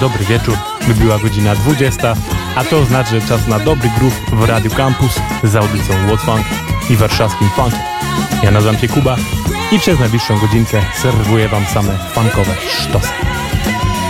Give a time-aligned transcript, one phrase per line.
[0.00, 0.56] dobry wieczór.
[0.86, 2.14] Wybiła godzina 20,
[2.56, 6.46] a to znaczy, że czas na dobry groove w Radio Campus z audycją What Funk
[6.90, 7.80] i warszawskim funkiem.
[8.42, 9.16] Ja nazywam się Kuba
[9.72, 13.08] i przez najbliższą godzinkę serwuję Wam same funkowe sztosy.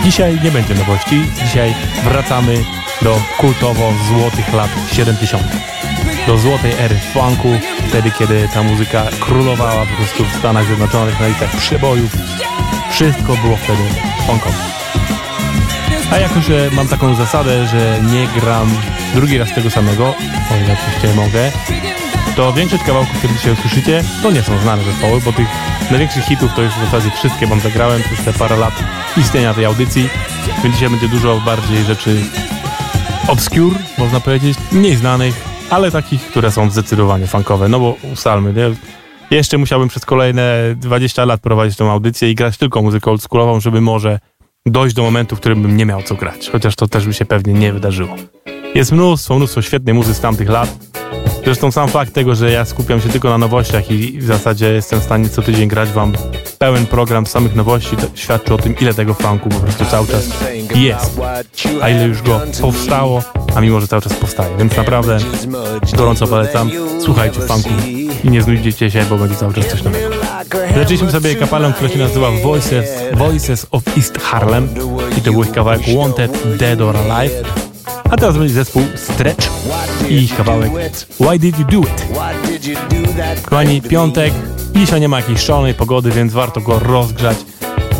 [0.03, 2.63] Dzisiaj nie będzie nowości, dzisiaj wracamy
[3.01, 5.43] do kultowo złotych lat 70.
[6.27, 7.49] Do złotej ery funku,
[7.89, 12.11] wtedy kiedy ta muzyka królowała po prostu w Stanach Zjednoczonych na listach przebojów.
[12.91, 13.83] Wszystko było wtedy
[14.27, 14.80] funkowe.
[16.11, 18.69] A jako, że mam taką zasadę, że nie gram
[19.15, 20.07] drugi raz tego samego,
[20.51, 21.51] o ile oczywiście mogę,
[22.35, 25.47] to większość kawałków, które dzisiaj usłyszycie, to nie są znane zespoły, bo tych
[25.91, 28.73] największych hitów to już w zasadzie wszystkie wam zagrałem przez te parę lat
[29.17, 30.09] istnienia tej audycji,
[30.63, 32.21] więc dzisiaj będzie dużo bardziej rzeczy
[33.27, 35.35] obscure, można powiedzieć, mniej znanych,
[35.69, 38.71] ale takich, które są zdecydowanie funkowe, no bo ustalmy, nie?
[39.37, 43.81] Jeszcze musiałbym przez kolejne 20 lat prowadzić tą audycję i grać tylko muzykę oldschoolową, żeby
[43.81, 44.19] może
[44.65, 47.25] dojść do momentu, w którym bym nie miał co grać, chociaż to też by się
[47.25, 48.15] pewnie nie wydarzyło.
[48.75, 50.77] Jest mnóstwo, mnóstwo świetnej muzyki z tamtych lat.
[51.45, 54.99] Zresztą sam fakt tego, że ja skupiam się tylko na nowościach i w zasadzie jestem
[54.99, 56.13] w stanie co tydzień grać wam
[56.61, 60.29] pełen program samych nowości, świadczy o tym, ile tego funku po prostu cały czas
[60.75, 61.19] jest.
[61.81, 63.21] A ile już go powstało,
[63.55, 64.57] a mimo, że cały czas powstaje.
[64.57, 65.17] Więc naprawdę
[65.97, 66.71] gorąco polecam.
[66.99, 67.69] Słuchajcie funku
[68.23, 70.15] i nie znudzicie się, bo będzie cały czas coś nowego.
[70.75, 74.67] Zaczęliśmy sobie kapelę, która się nazywa Voices, Voices of East Harlem
[75.17, 77.33] i to był ich kawałek Wanted, Dead or Alive.
[78.11, 79.49] A teraz będzie zespół Stretch
[80.09, 80.71] i kawałek
[81.19, 82.07] Why Did You Do It?
[83.43, 84.33] Kochani, piątek,
[84.75, 87.37] dzisiaj nie ma jakiejś szalonej pogody, więc warto go rozgrzać,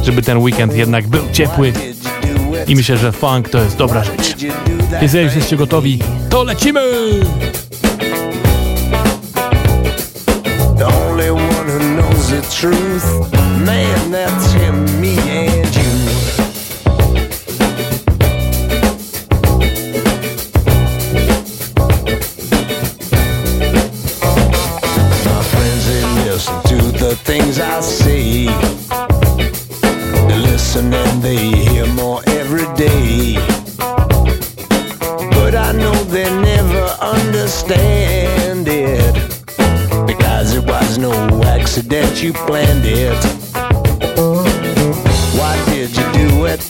[0.03, 1.73] żeby ten weekend jednak był ciepły
[2.67, 4.35] i myślę, że funk to jest dobra rzecz.
[5.01, 5.99] Jeżeli jesteście gotowi,
[6.29, 6.81] to lecimy!
[12.31, 13.29] The truth,
[13.65, 15.60] man, that's him, me
[27.51, 28.45] things I say.
[30.27, 33.35] They listen and they hear more every day.
[33.77, 39.13] But I know they never understand it.
[40.07, 41.13] Because it was no
[41.43, 43.23] accident, you planned it.
[45.37, 46.61] Why did you do it?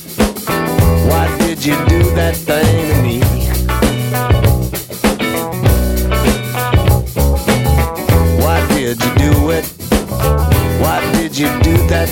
[1.09, 2.35] Why did you do that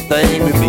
[0.10, 0.69] thing to me?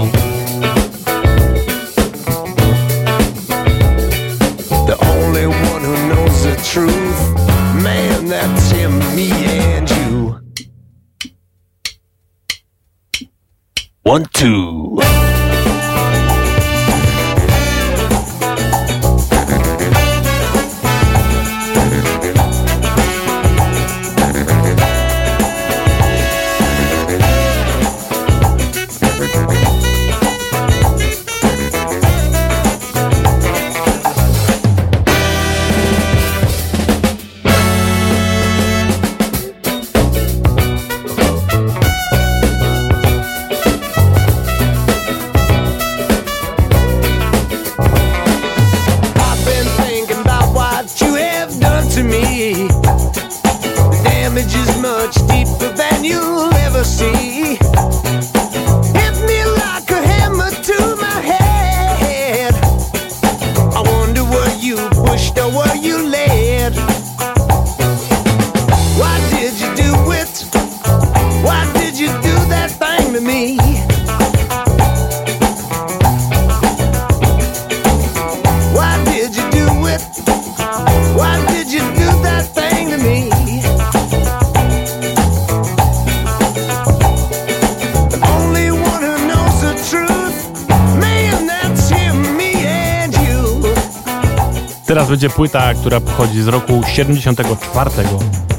[95.10, 97.90] Będzie płyta, która pochodzi z roku 74.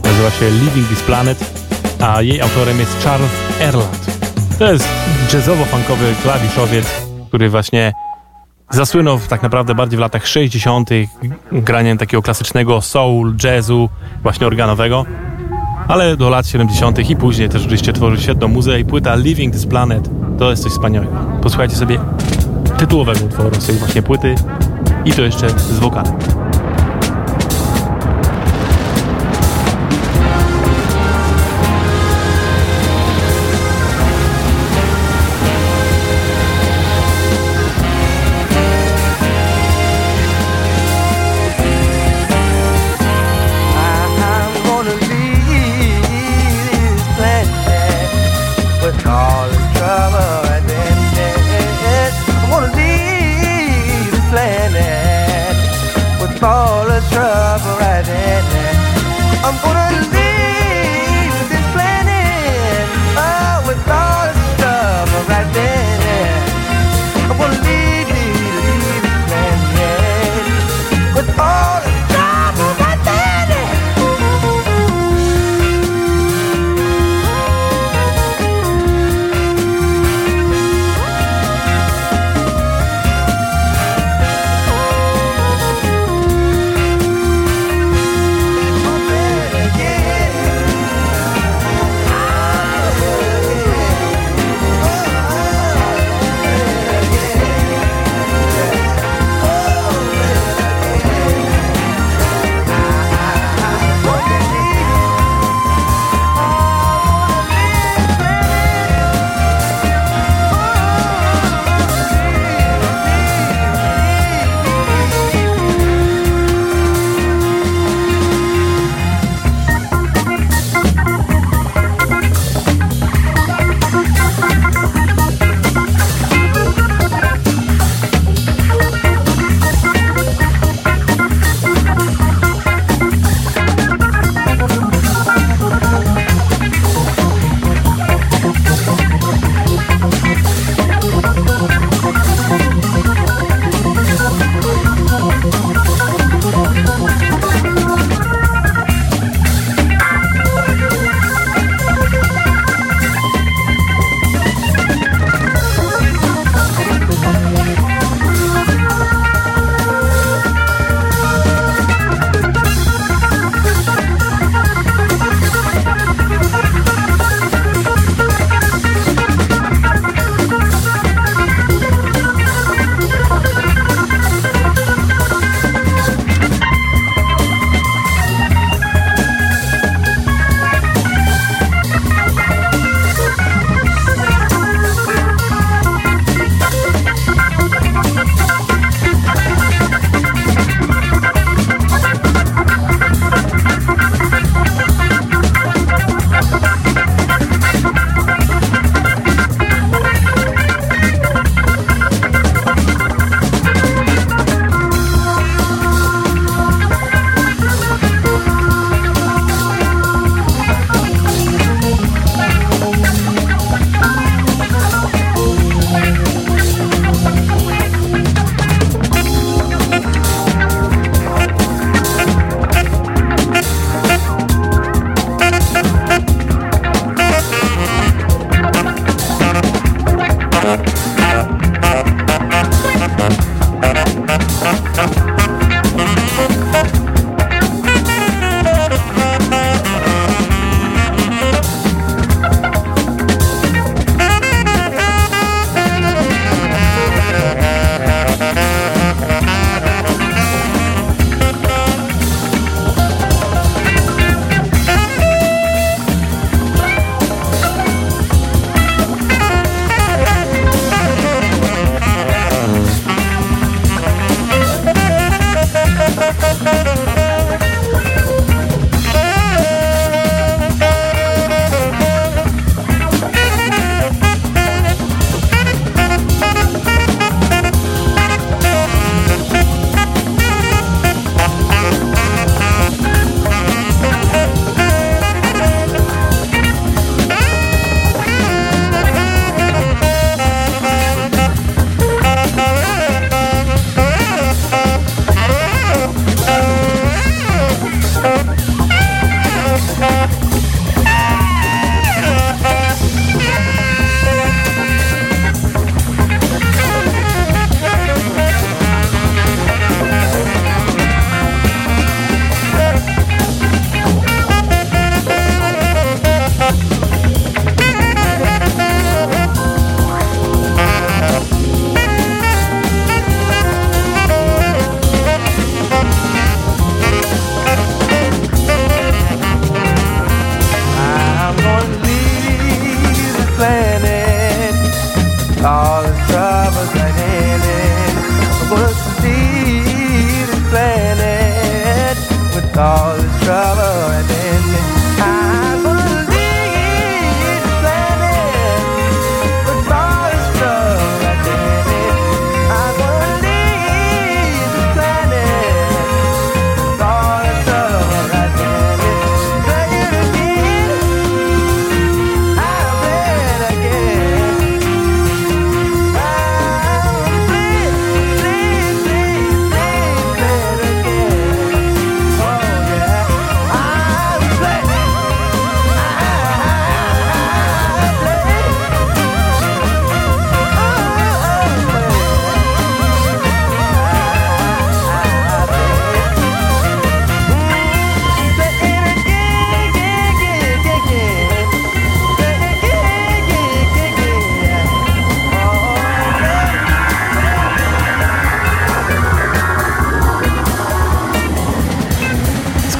[0.03, 1.53] Nazywa się Living This Planet,
[1.99, 4.05] a jej autorem jest Charles Erland.
[4.59, 4.87] To jest
[5.29, 6.87] jazzowo-funkowy klawiszowiec,
[7.27, 7.93] który właśnie
[8.69, 10.89] zasłynął tak naprawdę bardziej w latach 60.
[11.51, 13.89] graniem takiego klasycznego soul, jazzu,
[14.23, 15.05] właśnie organowego.
[15.87, 17.09] Ale do lat 70.
[17.09, 20.09] i później też oczywiście tworzył świetną muzykę i płyta Living This Planet
[20.39, 21.11] to jest coś wspaniałego.
[21.41, 21.99] Posłuchajcie sobie
[22.77, 24.35] tytułowego utworu z tej właśnie płyty
[25.05, 26.40] i to jeszcze z wokalem.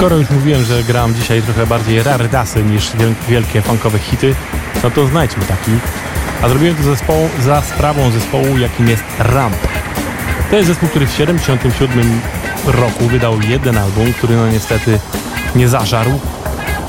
[0.01, 2.91] Skoro już mówiłem, że gram dzisiaj trochę bardziej raridasy niż
[3.29, 4.36] wielkie funkowe hity,
[4.84, 5.72] no to znajdźmy taki.
[6.41, 9.55] A zrobiłem to zespołu, za sprawą zespołu, jakim jest Ramp.
[10.50, 12.22] To jest zespół, który w 1977
[12.65, 15.00] roku wydał jeden album, który no niestety
[15.55, 16.20] nie zażarł.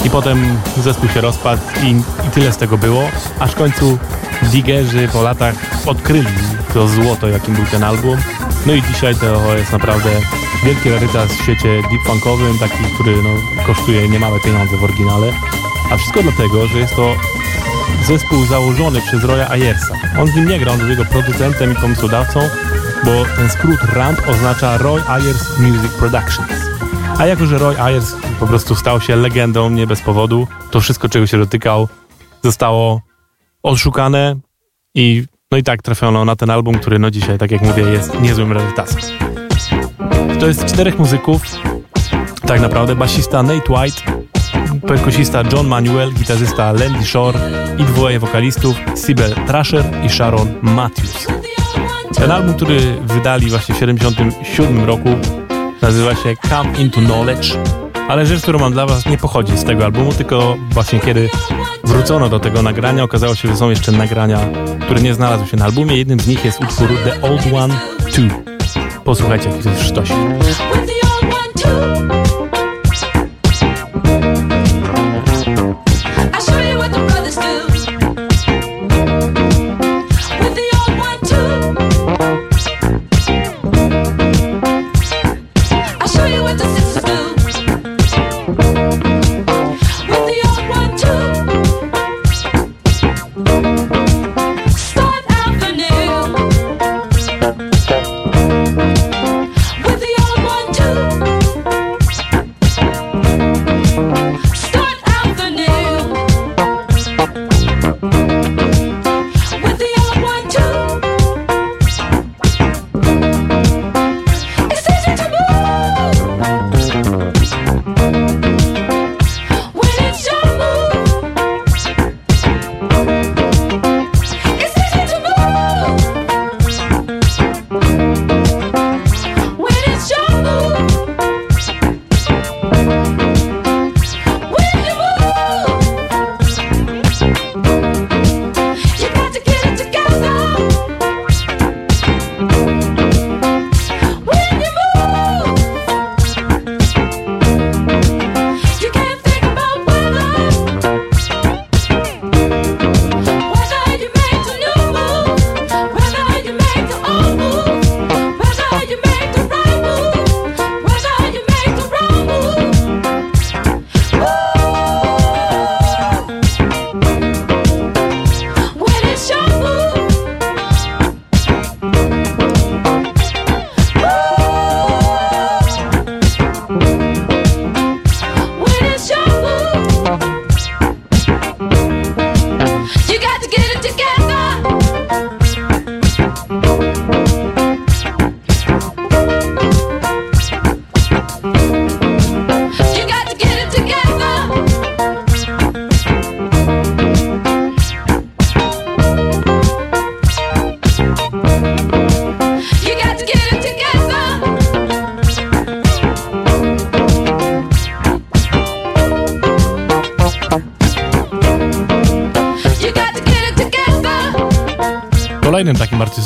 [0.05, 1.91] I potem zespół się rozpadł i,
[2.29, 3.99] i tyle z tego było, aż w końcu
[4.43, 5.55] digerzy po latach
[5.87, 6.33] odkryli
[6.75, 8.19] to złoto, jakim był ten album.
[8.67, 10.11] No i dzisiaj to jest naprawdę
[10.65, 13.35] wielki rarytas w świecie deep funkowym, taki, który no,
[13.67, 15.33] kosztuje niemałe pieniądze w oryginale.
[15.91, 17.17] A wszystko dlatego, że jest to
[18.07, 19.95] zespół założony przez Roya Ayersa.
[20.21, 22.41] On z nim nie gra, on był jego producentem i pomysłodawcą,
[23.05, 26.53] bo ten skrót RAMP oznacza Roy Ayers Music Productions.
[27.19, 31.09] A jako, że Roy Ayers po prostu stał się legendą nie bez powodu, to wszystko,
[31.09, 31.89] czego się dotykał,
[32.45, 33.01] zostało
[33.63, 34.37] odszukane
[34.95, 38.21] i no i tak trafiono na ten album, który no dzisiaj, tak jak mówię, jest
[38.21, 39.32] niezłym rarytasem.
[40.43, 41.43] To jest czterech muzyków,
[42.47, 44.03] tak naprawdę basista Nate White,
[44.89, 47.39] perkusista John Manuel, gitarzysta Landy Shore
[47.79, 51.27] i dwoje wokalistów Sybil Trasher i Sharon Matthews.
[52.15, 55.09] Ten album, który wydali właśnie w 1977 roku
[55.83, 57.59] nazywa się Come Into Knowledge,
[58.09, 61.31] ale rzecz, którą mam dla Was nie pochodzi z tego albumu, tylko właśnie kiedy
[61.85, 64.39] wrócono do tego nagrania, okazało się, że są jeszcze nagrania,
[64.81, 65.97] które nie znalazły się na albumie.
[65.97, 67.75] Jednym z nich jest utwór The Old One
[68.13, 68.52] 2.
[69.05, 70.17] Posłuchajcie, jaki to jest sztosik.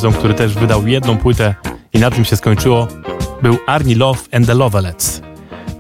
[0.07, 1.55] Artystą, który też wydał jedną płytę
[1.93, 2.89] i na tym się skończyło,
[3.43, 5.23] był Arnie Love and the Lovelets.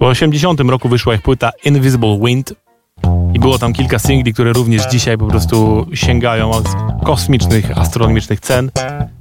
[0.00, 2.54] W 80 roku wyszła ich płyta Invisible Wind
[3.34, 6.50] i było tam kilka singli, które również dzisiaj po prostu sięgają
[7.04, 8.70] kosmicznych, astronomicznych cen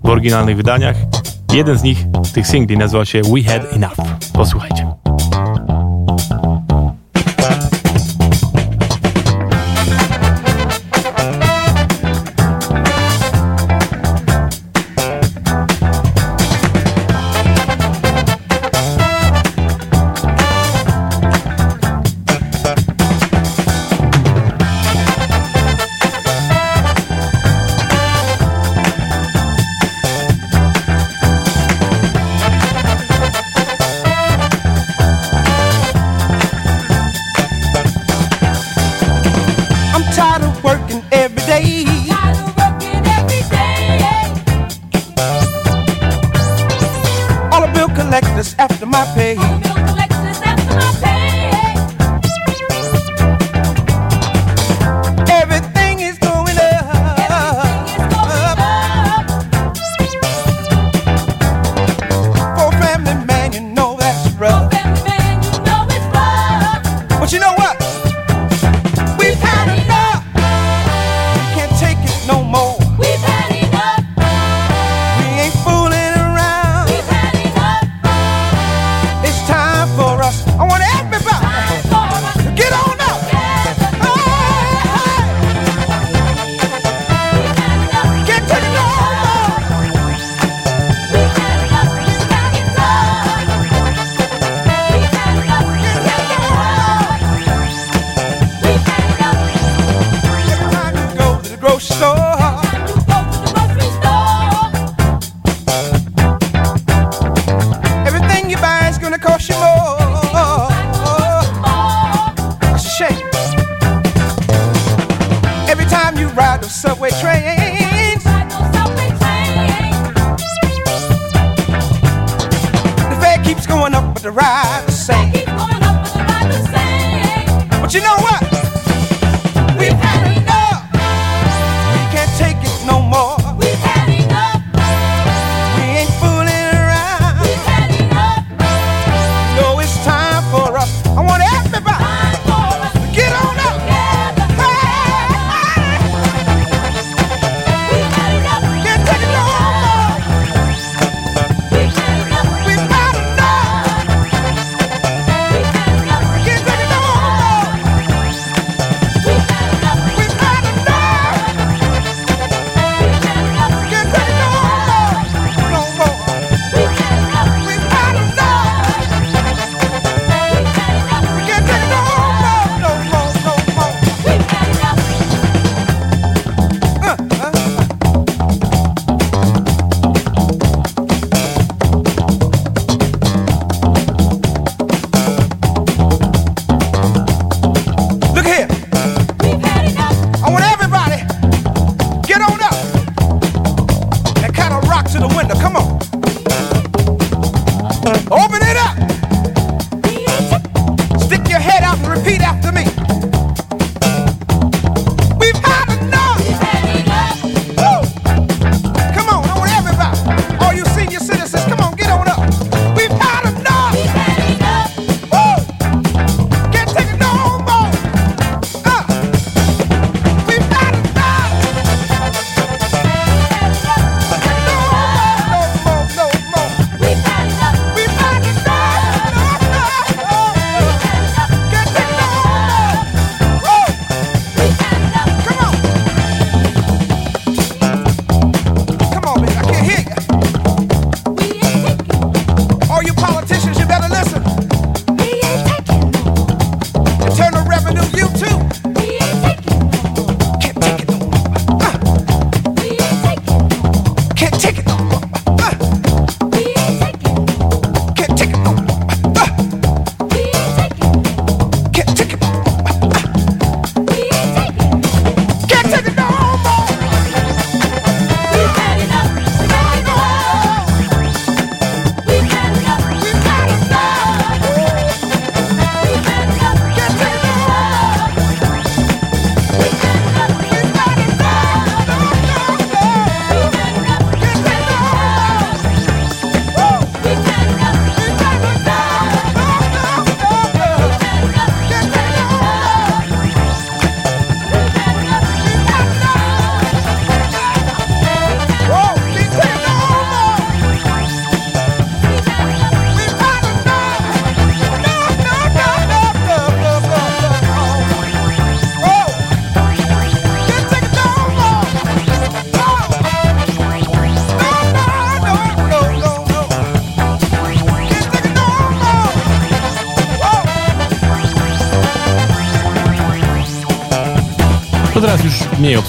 [0.03, 0.95] w oryginalnych wydaniach.
[1.53, 3.97] Jeden z nich, tych singli, nazywa się We Had Enough.
[4.33, 4.87] Posłuchajcie.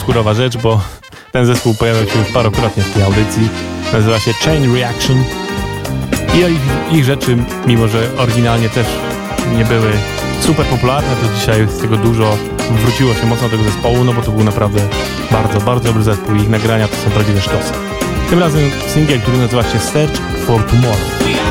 [0.07, 0.81] Obskurowa rzecz, bo
[1.33, 3.49] ten zespół pojawiał się już parokrotnie w tej audycji.
[3.92, 5.25] Nazywa się Chain Reaction.
[6.35, 8.87] I ich, ich rzeczy, mimo że oryginalnie też
[9.57, 9.92] nie były
[10.40, 12.38] super popularne, to dzisiaj jest tego dużo.
[12.71, 14.81] Wróciło się mocno do tego zespołu, no bo to był naprawdę
[15.31, 16.35] bardzo, bardzo dobry zespół.
[16.35, 17.73] Ich nagrania to są prawdziwe sztosy.
[18.31, 21.46] Tym razem singiel, który nazywa się Search for Tomorrow.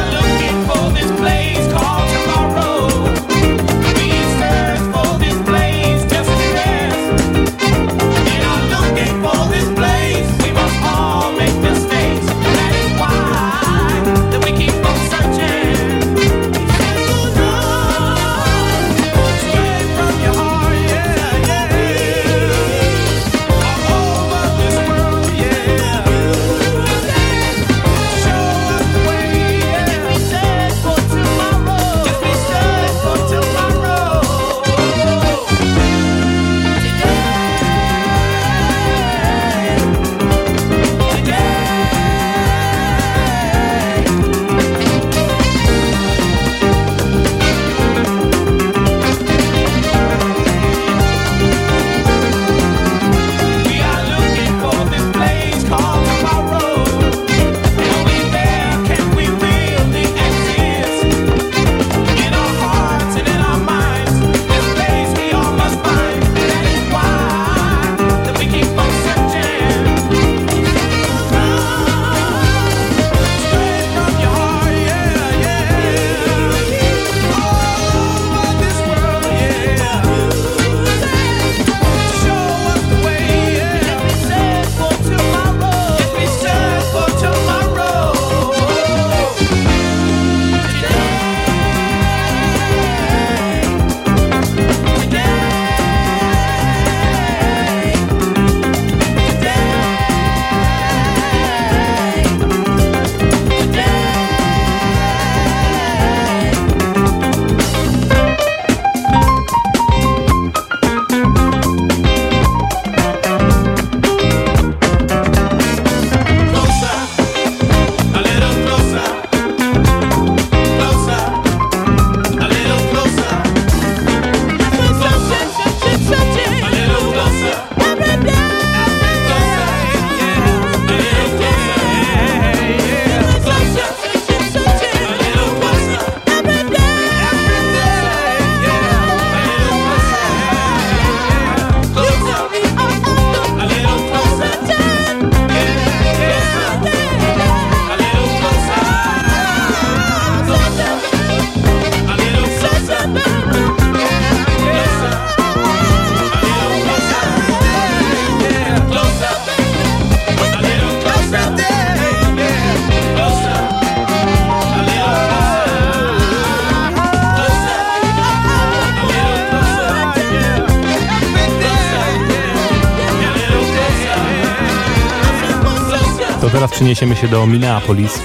[176.67, 178.19] Przeniesiemy się do Minneapolis,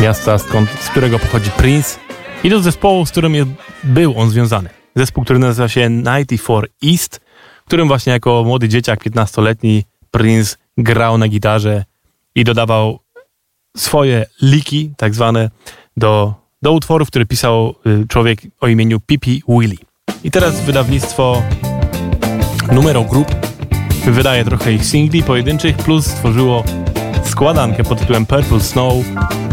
[0.00, 1.98] miasta, skąd, z którego pochodzi Prince
[2.44, 4.68] i do zespołu, z którym był on związany.
[4.96, 7.20] Zespół, który nazywa się 94 East,
[7.62, 11.84] w którym właśnie jako młody dzieciak, 15-letni Prince grał na gitarze
[12.34, 12.98] i dodawał
[13.76, 15.50] swoje liki, tak zwane,
[15.96, 19.76] do, do utworów, które pisał y, człowiek o imieniu Pippi Willy.
[20.24, 21.42] I teraz wydawnictwo
[22.72, 23.34] Numero Group
[24.04, 26.64] wydaje trochę ich singli pojedynczych, plus stworzyło
[27.32, 28.94] składankę pod tytułem Purple Snow,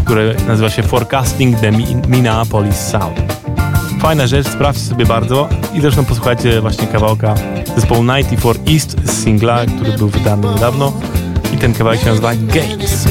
[0.04, 1.72] które nazywa się Forecasting the
[2.08, 3.20] Minneapolis Sound.
[4.00, 7.34] Fajna rzecz, sprawdźcie sobie bardzo i zresztą posłuchajcie właśnie kawałka
[7.76, 10.92] zespołu 94 East z singla, który był wydany niedawno
[11.54, 13.06] i ten kawałek się nazywa Games.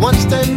[0.00, 0.51] Once they make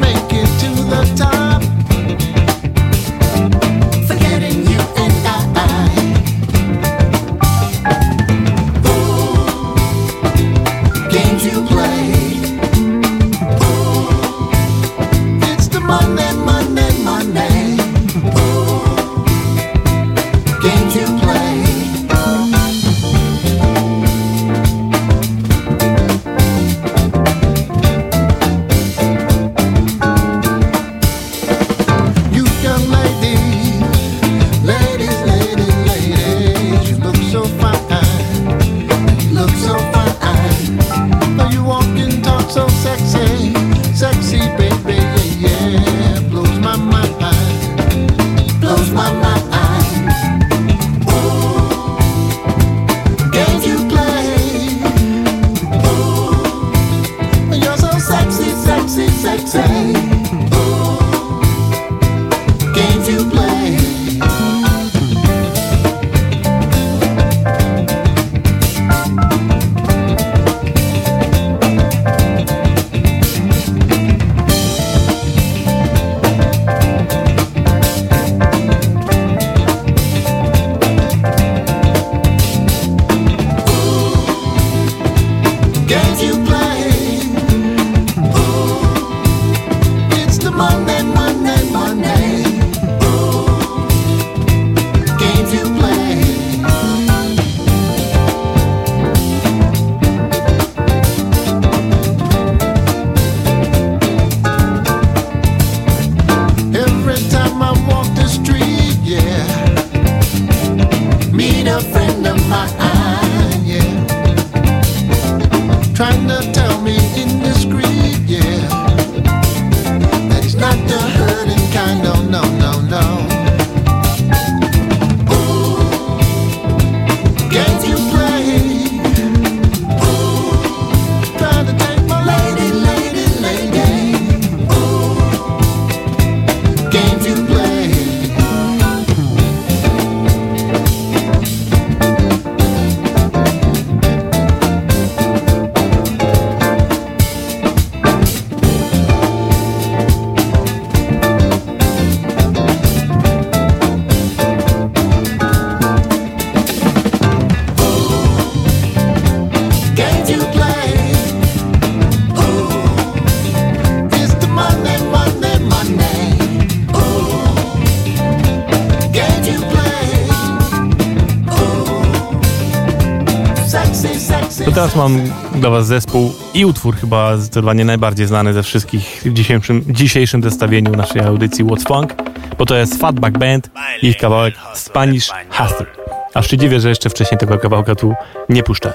[174.76, 175.22] teraz mam
[175.56, 180.92] dla Was zespół i utwór chyba zdecydowanie najbardziej znany ze wszystkich w dzisiejszym, dzisiejszym zestawieniu
[180.92, 182.16] naszej audycji What's Funk,
[182.58, 183.70] bo to jest Fatback Band
[184.02, 185.86] i ich kawałek Spanish Hustle.
[186.34, 188.14] Aż się dziwię, że jeszcze wcześniej tego kawałka tu
[188.50, 188.94] nie puszczę.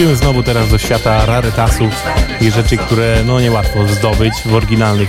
[0.00, 2.04] Wrócimy znowu teraz do świata rarytasów
[2.40, 5.08] i rzeczy, które no niełatwo zdobyć w oryginalnych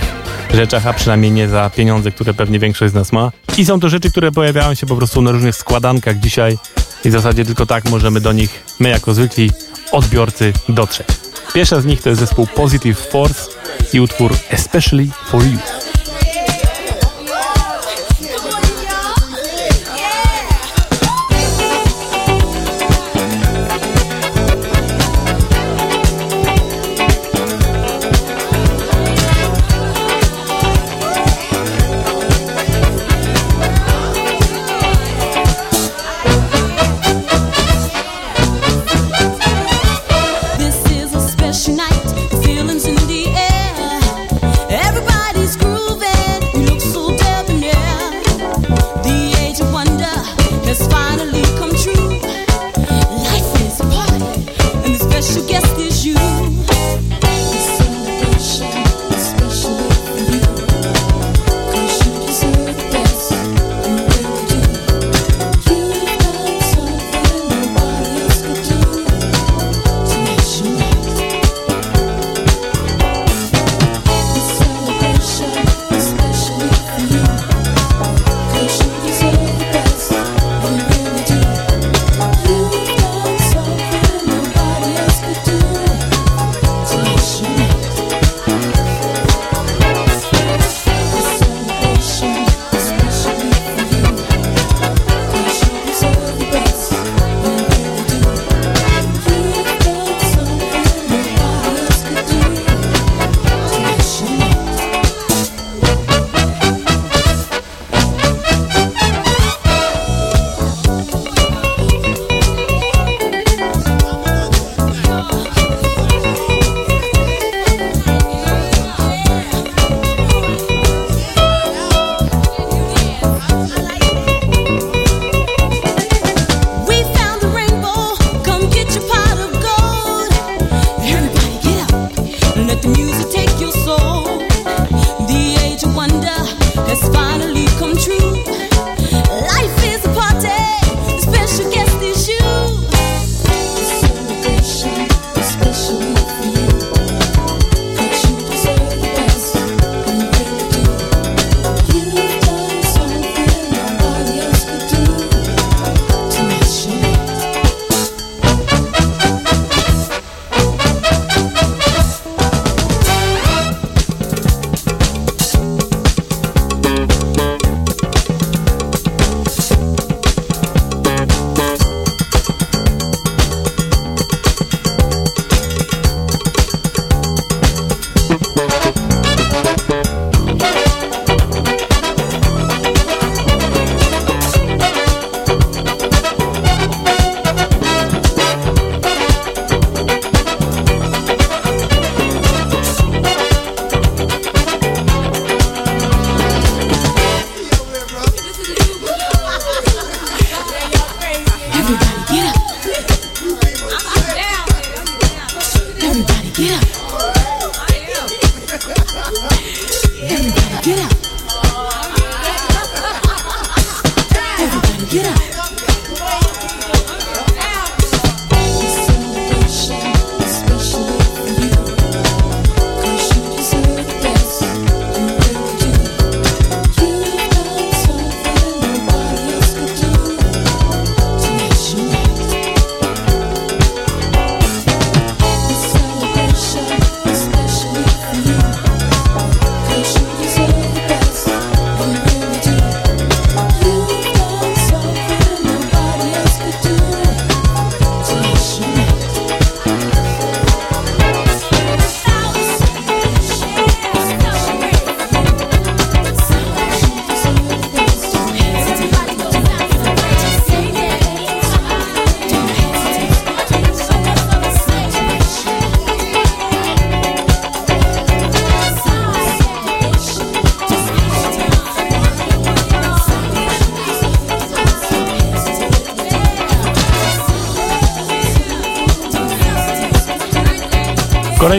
[0.54, 3.32] rzeczach, a przynajmniej nie za pieniądze, które pewnie większość z nas ma.
[3.58, 6.58] I są to rzeczy, które pojawiają się po prostu na różnych składankach dzisiaj
[7.04, 9.50] i w zasadzie tylko tak możemy do nich, my jako zwykli
[9.92, 11.06] odbiorcy, dotrzeć.
[11.54, 13.50] Pierwsza z nich to jest zespół Positive Force
[13.92, 15.58] i utwór Especially For You.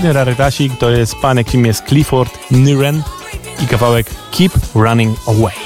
[0.04, 3.04] Kolejny rarytasik to jest pan, jakim jest Clifford Niren
[3.64, 5.63] i kawałek Keep Running Away.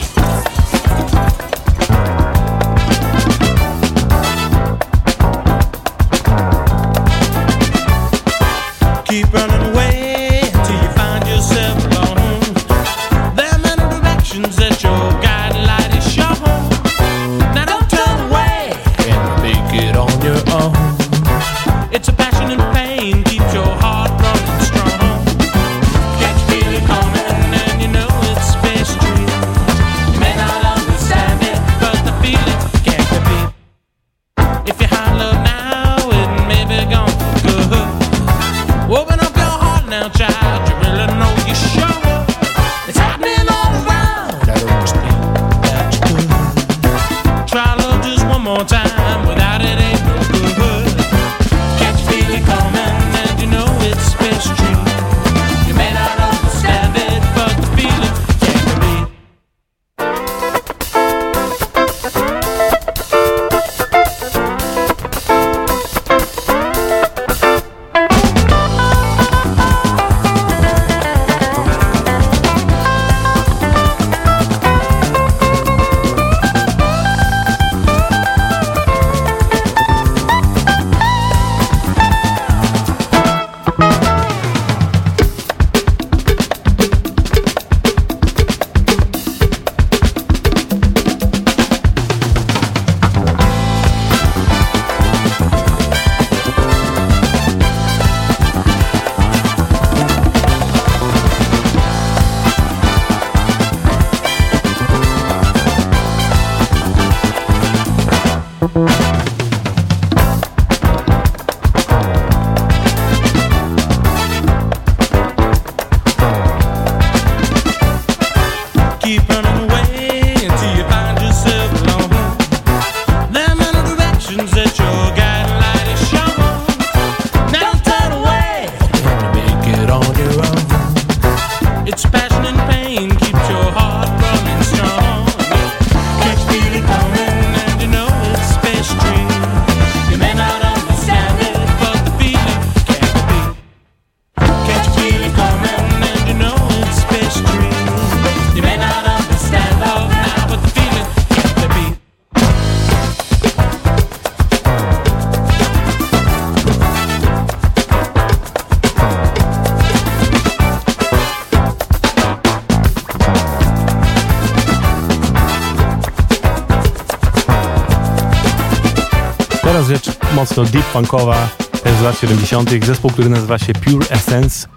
[170.72, 171.50] Deep funkowa,
[171.84, 172.86] też z lat 70.
[172.86, 174.68] Zespół, który nazywa się Pure Essence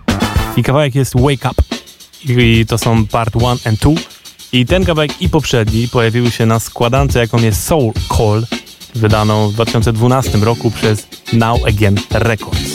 [0.57, 1.63] i kawałek jest Wake Up
[2.29, 3.93] i to są part 1 and 2
[4.53, 8.47] i ten kawałek i poprzedni pojawiły się na składance, jaką jest Soul Call,
[8.95, 12.71] wydaną w 2012 roku przez Now Again Records.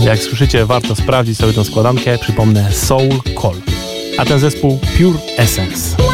[0.00, 3.56] Jak słyszycie, warto sprawdzić sobie tą składankę, przypomnę Soul Call,
[4.18, 6.11] a ten zespół Pure Essence.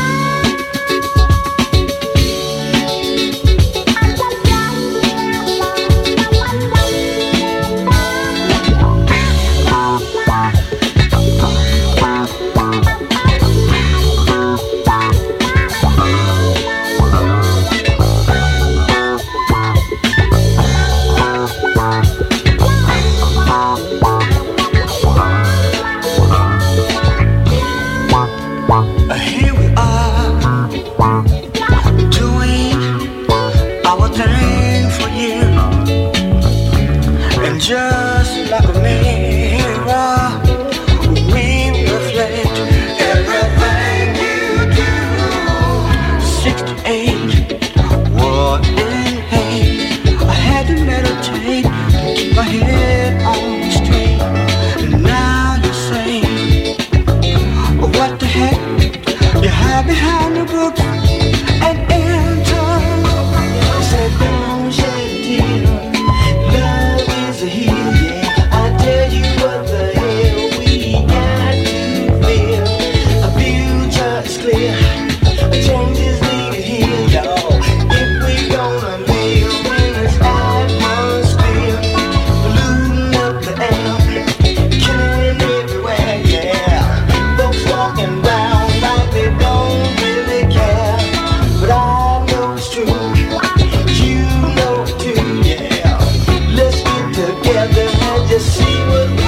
[98.38, 99.27] see what we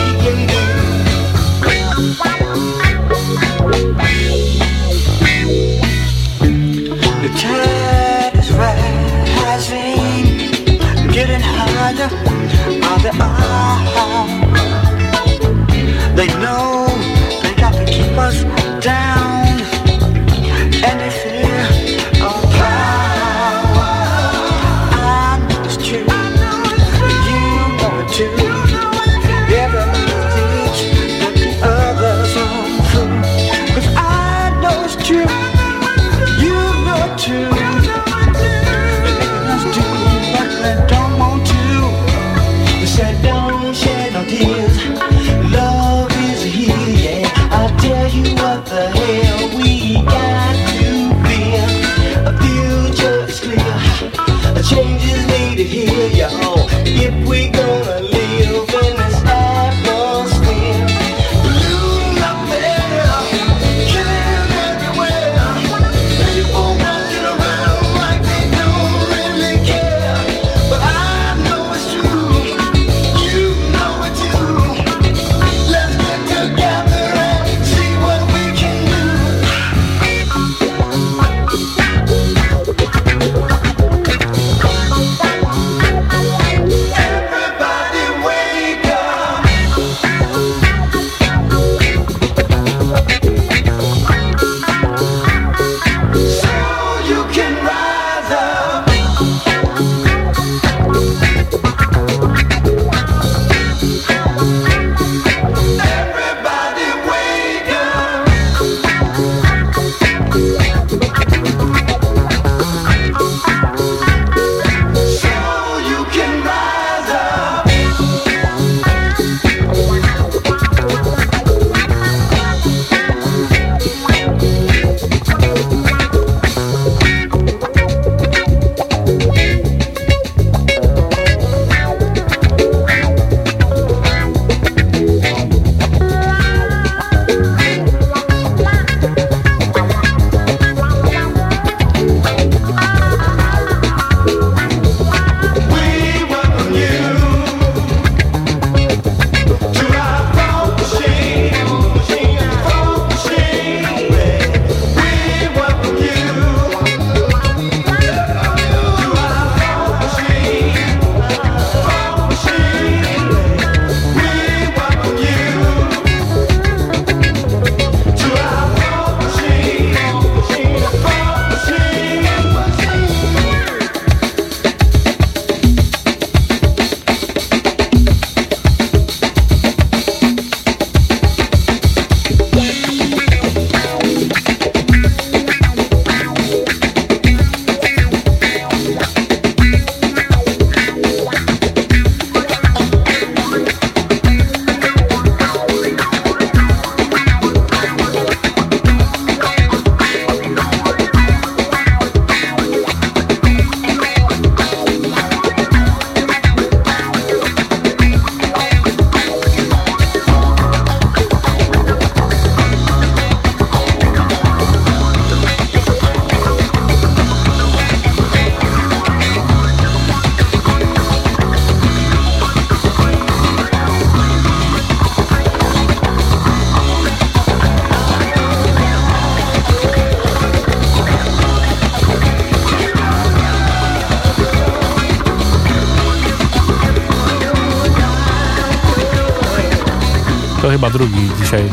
[240.71, 241.64] To chyba drugi dzisiaj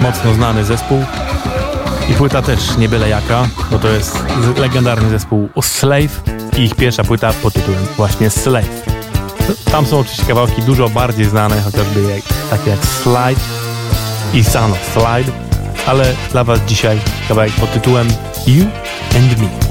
[0.00, 1.04] mocno znany zespół.
[2.10, 4.18] I płyta też nie byle jaka, bo to jest
[4.58, 6.22] legendarny zespół Slave
[6.56, 8.84] i ich pierwsza płyta pod tytułem właśnie Slave.
[9.72, 13.40] Tam są oczywiście kawałki dużo bardziej znane, chociażby jak, takie jak Slide
[14.34, 15.32] i Son of Slide,
[15.86, 18.08] ale dla Was dzisiaj kawałek pod tytułem
[18.46, 18.64] You
[19.16, 19.63] and Me.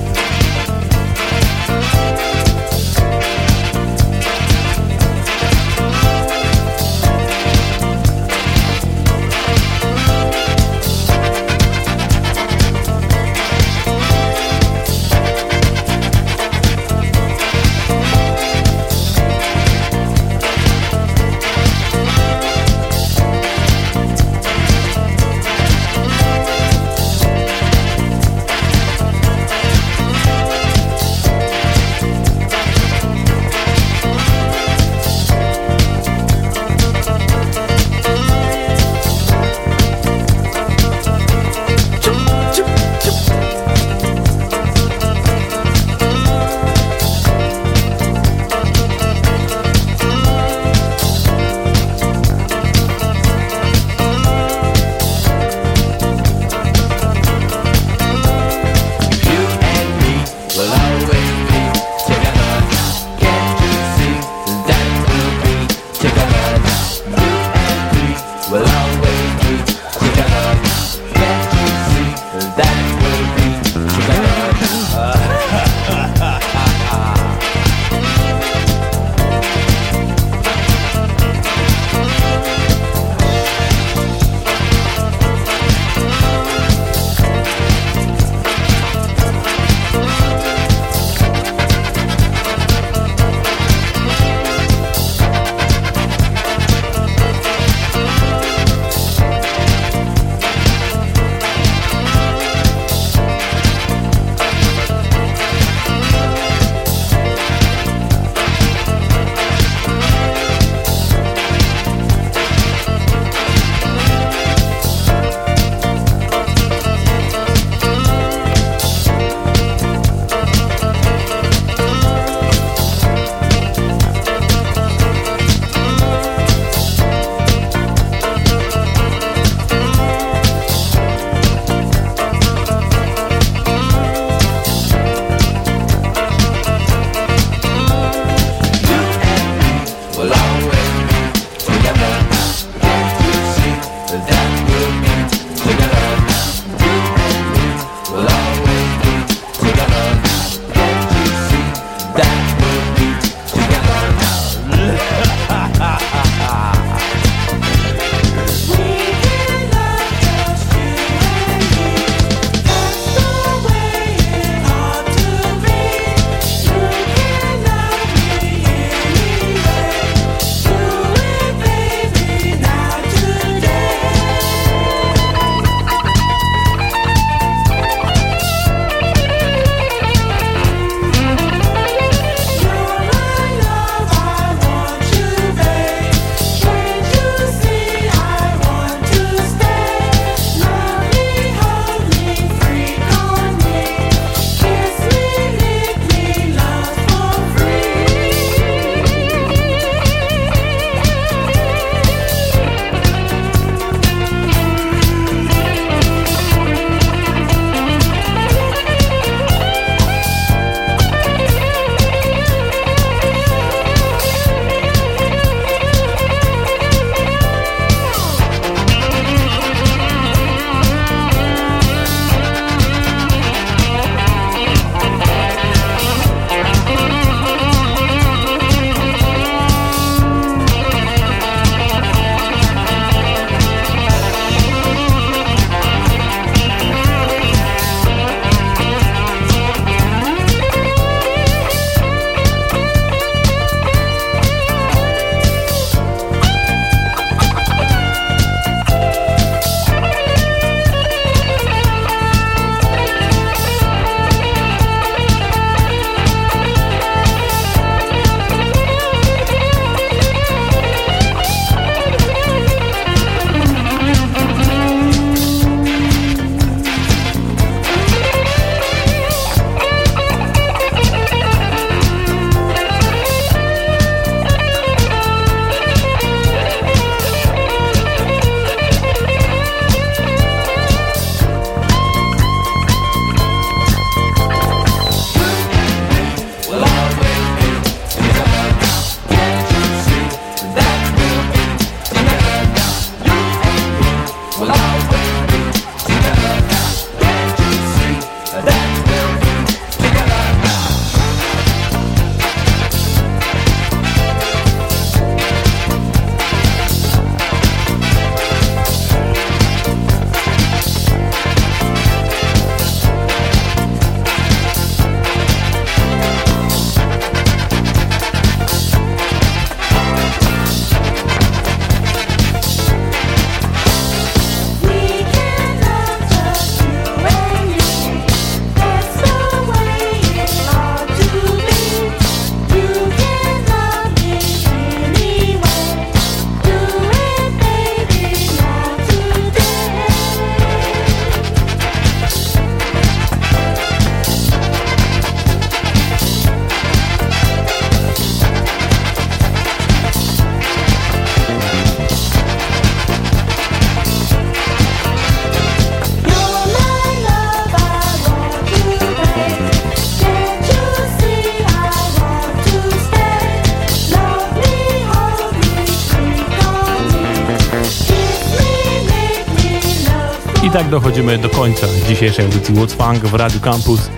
[371.23, 374.09] Do końca dzisiejszej audycji What's Funk w Radio Campus.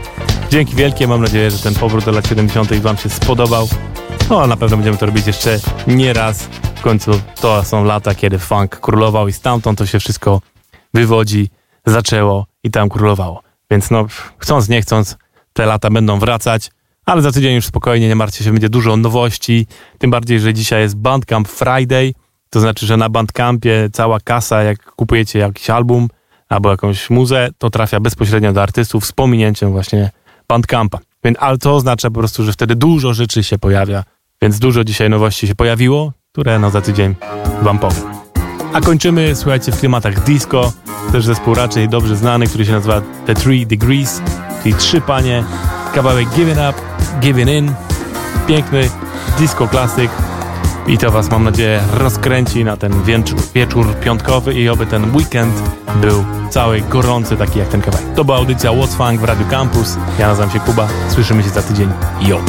[0.50, 2.74] Dzięki wielkie, mam nadzieję, że ten powrót do lat 70.
[2.74, 3.68] Wam się spodobał.
[4.30, 6.44] No, a na pewno będziemy to robić jeszcze nie raz.
[6.76, 10.42] W końcu to są lata, kiedy funk królował i stamtąd to się wszystko
[10.94, 11.50] wywodzi,
[11.86, 13.44] zaczęło i tam królowało.
[13.72, 14.06] Więc no,
[14.38, 15.18] chcąc, nie chcąc,
[15.54, 16.72] te lata będą wracać,
[17.06, 19.68] ale za tydzień już spokojnie, nie martwcie się, będzie dużo nowości.
[19.98, 22.14] Tym bardziej, że dzisiaj jest Bandcamp Friday,
[22.50, 26.08] to znaczy, że na Bandcampie cała kasa, jak kupujecie jakiś album
[26.50, 30.12] albo jakąś muzę, to trafia bezpośrednio do artystów z pominięciem właśnie
[30.48, 31.00] Bandcampa.
[31.24, 34.04] Więc, ale to oznacza po prostu, że wtedy dużo rzeczy się pojawia,
[34.42, 37.16] więc dużo dzisiaj nowości się pojawiło, które no za tydzień
[37.62, 38.04] wam powiem.
[38.74, 40.74] A kończymy, słuchajcie, w klimatach disco,
[41.12, 44.22] też zespół raczej dobrze znany, który się nazywa The Three Degrees,
[44.64, 45.44] czyli trzy panie,
[45.94, 46.74] kawałek Giving Up,
[47.20, 47.74] Giving In,
[48.48, 48.90] piękny
[49.40, 50.12] disco klasyk
[50.88, 55.62] i to was mam nadzieję rozkręci na ten wieczór, wieczór piątkowy i oby ten weekend
[56.02, 58.06] był cały gorący taki jak ten kawałek.
[58.16, 61.62] To była audycja What's Funk w Radio Campus, ja nazywam się Kuba, słyszymy się za
[61.62, 61.90] tydzień,
[62.22, 62.40] jo!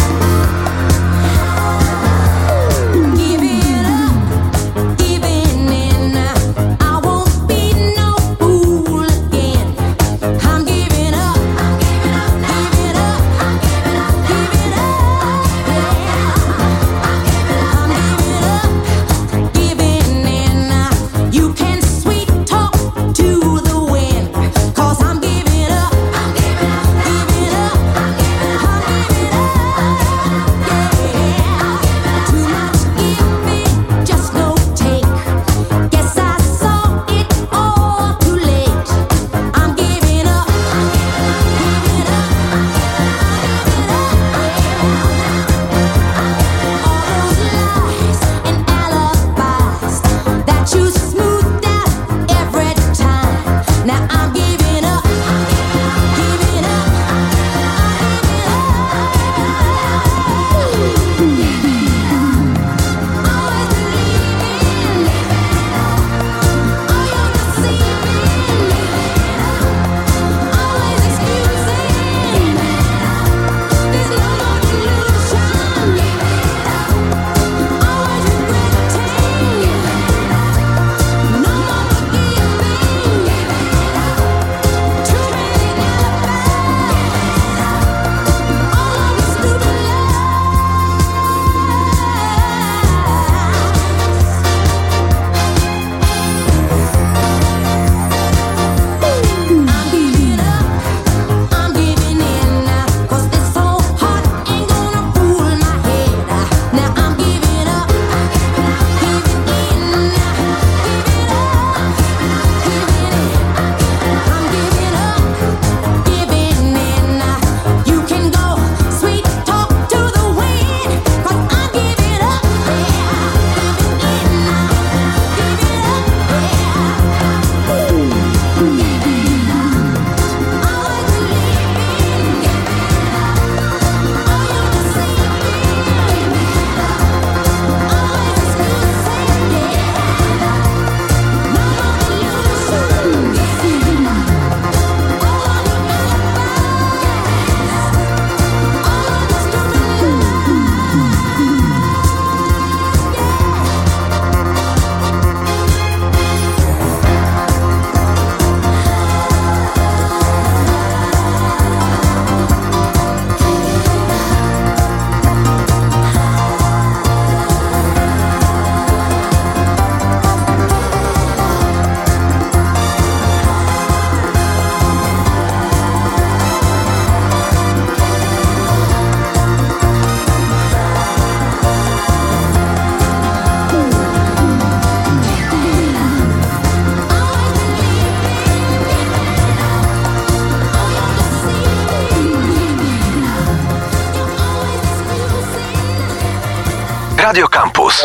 [197.36, 198.02] Radio Campus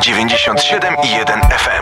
[0.00, 1.24] 97 i 1
[1.56, 1.73] FM.